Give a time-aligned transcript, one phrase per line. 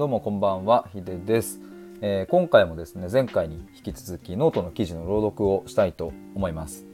[0.00, 1.60] どうもこんばんは、ひでです、
[2.00, 6.86] えー、今回もですね、前回に引き続きノートの記事の朗読をしたいと思います。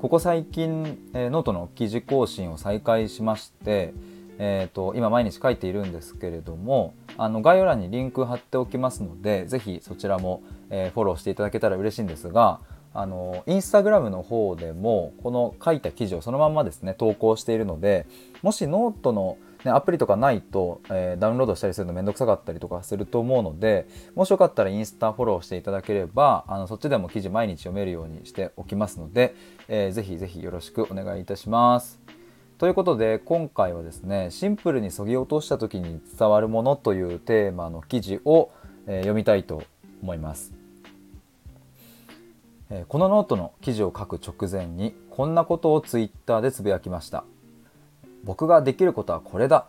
[0.00, 3.92] ここ最近、えー、ノートの記事更新を再開しまして、
[4.38, 12.60] えーと、今毎日書いているんですけれどもあの概要欄にリンク貼っておきますのでぜひそちらも、えー、フォローしていただけたら嬉しいんですが
[12.94, 18.06] あのインスタグラムの方でもこの書いた記事をそのままですね投稿しているので
[18.40, 29.34] もしノートの、ね、アプリとかないと、えー、ダウンロードしたりするのめんどくさかったりとかすると思うのでもしよかったらインスタフォローしていただければあのそっちでも記事毎日読めるようにしておきますので、
[29.68, 32.00] えー、ぜひぜひよろしくお願いいたします。
[32.58, 38.50] ということで今回はですねシンプルに削ぎ落とした時に伝わるものというテーマの記事を、
[38.86, 39.62] えー、読みたいと
[40.02, 40.66] 思います。
[42.70, 47.24] えこのノートの記事を書く直前にこんなことをツイッターでつぶやきました
[48.24, 49.68] 僕ができることはこれだ。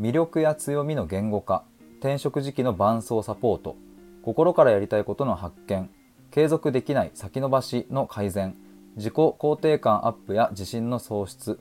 [0.00, 1.64] 魅力や強みの言語化。
[2.00, 3.76] 転職時期の伴走サポート。
[4.22, 5.90] 心からやりたいことの発見。
[6.30, 8.54] 継続できない先延ばしの改善。
[8.96, 11.58] 自己肯定感アップや自信の喪失。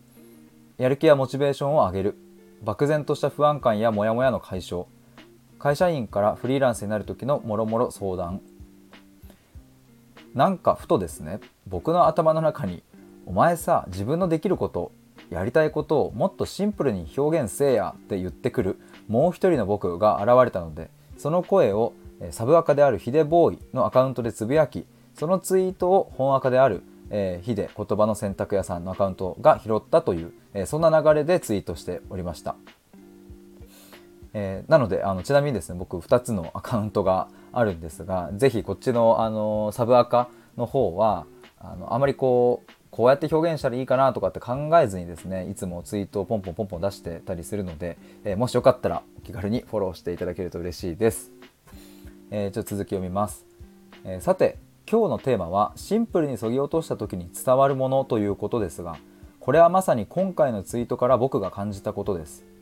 [0.77, 2.15] やる気やモチベーションを上げる。
[2.63, 4.85] 漠然とした不安感やモヤモヤの解消。
[5.59, 8.41] 会社員からフリーランスになる時のもろもろ相談。
[10.35, 12.83] なんかふとですね僕の頭の中に
[13.25, 14.91] 「お前さ自分のできること
[15.29, 21.93] やりたいことをもっとシンプルに表現せえや」って言ってくるもう一人の僕が現れたのでその声を
[22.31, 32.55] サブアカであるヒデボーイのアカウントでつぶやきそのツイートを本アカである、えー、ヒデ言葉の選択屋さんのアカウントが拾ったという、えー、そんな流れでツイートしておりました。
[34.37, 41.25] えー、なのであのちなみにですね僕2つのアカウントがあるんですが是非こっちのあのサブアカの方は
[41.57, 51.33] あのあまりこうこうやって表現したらいいかなとかって考えずにですねいつもツイートをポンポンポンポン出してたりするので、えー、もしよかったらお気軽にフォローしていただけると嬉しいです。
[52.31, 53.45] えー、ちょっと続き読みます、
[54.05, 54.57] えー、さて
[54.89, 58.95] 今日のテーマはシンプルにそぎ落とした時に伝わるものということですが
[59.41, 62.54] これはまさに今回のツイートから僕が感じたことです。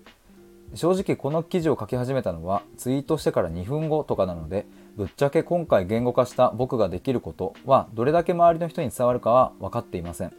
[0.75, 4.65] 正直この記事を書き始めたのはツイートしてから2分後とかなので
[4.97, 10.33] ぶっちゃけ今回言語化した僕ができることはどれだけ周りの人に伝わるかは分かっていません。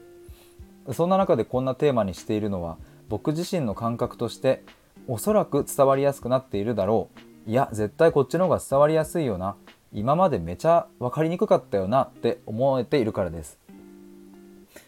[0.93, 2.77] そんな中でこんなテーマにしているのは
[3.09, 4.63] 僕自身の感覚として
[5.09, 7.09] おそらく伝わりやすくなっているだろ
[7.47, 7.51] う。
[7.51, 9.55] いや絶対こっちの方が伝わりやすいよな。
[9.93, 13.59] 今までめちゃ分かりにくかったよなって思えているからです。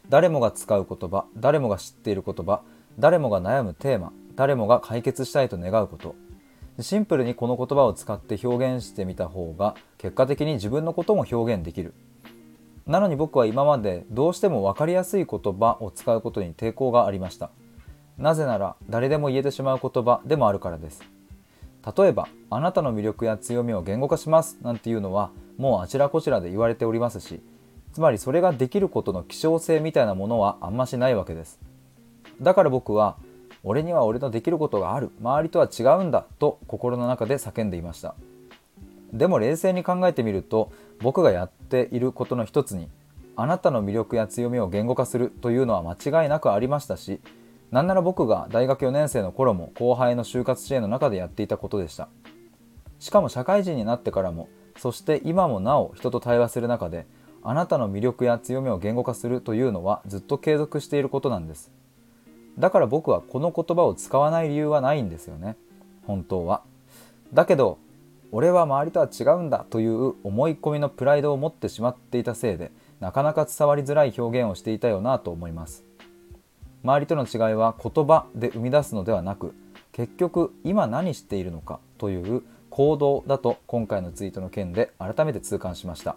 [0.09, 2.63] 誰もが使う言葉誰もが知っている言葉
[2.99, 6.15] 誰もが悩むテーマ誰もが解決したいと願うこと。
[6.81, 11.95] シンプルにこの言葉を使って表現してみた方が結果的に自分のことも表現できる。
[12.87, 17.51] なのに僕は今までどうしても分かりやすい言葉を使うことに抵抗がありました。
[18.19, 21.03] なぜなら誰でも言えてしまう言葉でもあるからです。
[21.97, 27.41] 例えばあなたの魅力や強みを言語化しますなんていうのはもうあちらこちらで言われておりますし
[27.93, 31.59] つまりそれができることの希少性みたいなものはあんましないわけです。
[32.43, 33.17] だから僕は
[33.63, 35.11] 俺には俺のできることがある。
[35.21, 36.27] 周りとは違うんだ。
[36.39, 38.15] と心の中で叫んでいました。
[39.13, 42.89] でも冷静に考えてみると僕がやっていることの一つに
[43.37, 47.21] あなたの魅力や強みを言語化するというのは間違いなくありましたし
[47.71, 52.09] なんなら僕が大学4年生の頃も後輩の就活支援の中でやっていたことでした。
[52.99, 57.07] しかも社会人になってからもそして今もなお人と対話する中で
[57.43, 61.71] あなたの魅力や強みを言語化するというのはずっと継続していることなんです。
[62.59, 65.57] だから僕はこの言葉を使わない理由はないんですよね。
[66.07, 66.63] 本当は。
[67.33, 67.79] だけど
[68.33, 75.85] 俺は周りとは違うんだという思い込みのプライドを持ってしまっていたせいでなかなか伝わりづらい表現をしていたよなと思います。
[76.83, 79.55] 周りとの違いは言葉で生み出すのではなく
[79.93, 86.17] 結局今何しているのかという行動だと今回のツイートの件で改めて痛感しました。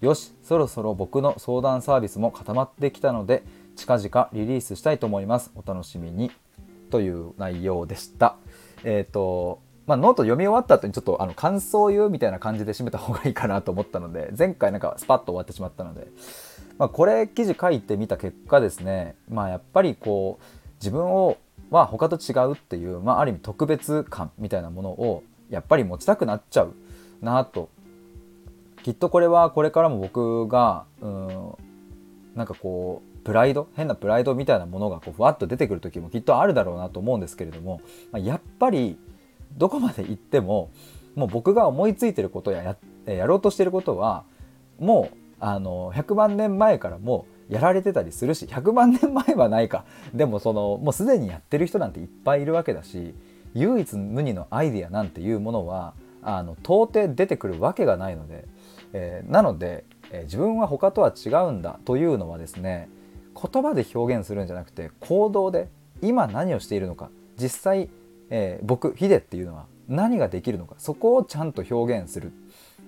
[0.00, 3.42] よしそろそろ僕の相談サービスも固まってきたので
[3.76, 5.52] 近々リリースしたいと思います。
[5.54, 6.30] お楽しみに。
[6.90, 8.36] という内容でした。
[8.84, 16.08] えっ、ー、と、まあ、ノート読み終わった後にちょっとあの感想を言うみたいな感じで締めた方がいいかなと思ったので、前回なんかスパッと終わってしまったので、
[16.78, 20.44] まあ、これ記事書いてみた結果ですね、まあ、やっぱりこう、
[20.80, 21.36] 自分を
[21.70, 26.74] は他と違うっていう、まあ、ある意味特別感みたいなものをやっぱり持ちたくなっちゃう
[27.20, 27.68] なと
[28.82, 31.54] きっとこれはこれからも僕がうん
[32.34, 37.80] なんかこうプライド変なプライドみたいなものがこうふわっと出てくる時もきっとあるだろうなと思うんですけれども、
[38.12, 38.98] まあ、やっぱり
[39.56, 40.70] どこまで行っても
[41.14, 42.76] もう僕が思いついてることやや
[43.12, 44.24] やろうとしてることは
[44.78, 49.84] もうあの100万年前からもうやられてたりするし100万年前はないか。
[50.14, 53.14] でもそのもうすでにやってる人なんていっぱいいるわけだし
[53.54, 58.46] 唯一無二のアイディアなんていうものはあの到底出てくるわけがないので、
[58.94, 62.88] えー、なので、えー、自分は他とは違うんだというのはですね
[63.34, 65.68] 言葉で表現するんじゃなくて行動で
[66.02, 67.90] 今何をしているのか実際、
[68.30, 72.32] えー、僕ヒデっていうのは何ができるのかそこをちゃんと表現する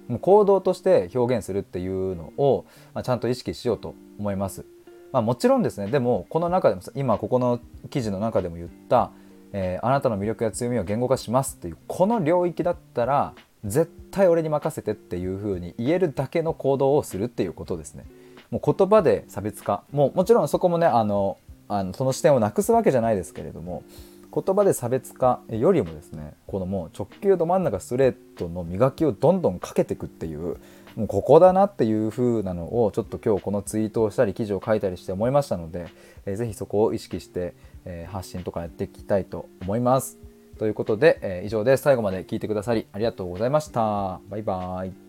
[0.09, 2.65] もう行動として表現するっていうのを、
[2.95, 4.65] まあ、ちゃんと意識しようと思います。
[5.13, 7.61] まあ、もちろんですねでもこの中でも今ここの
[7.91, 9.11] 記事の中でも言った、
[9.53, 13.33] えー、あなたの魅力や強みを言語化しますっていうこの領域だったら
[13.65, 18.05] 絶対俺に任せてっていう風に言えるだけの行動をするっていうことですね。
[18.51, 21.39] もう言葉で差別化もうもちろんそこもねあの
[21.69, 23.83] あのその視点をなくすわけじゃないですけれども
[24.33, 30.59] 言葉で差別化よりもですねこのもう直球ど真ん中ストレートの磨きをどんどんかけていくっていう
[30.95, 35.87] もうここだなっていう風なのをちょっと今日このツイートをしたり記事を書いたりして思いましたので、
[36.25, 37.55] えー、ぜひそこを意識して、
[37.85, 40.19] えー、発信とかやっていきたいと思います。
[40.59, 41.83] ということで、えー、以上です。
[41.83, 44.21] 最後まで聞いてくださりありがとうございました。
[44.31, 45.06] バイバーイ。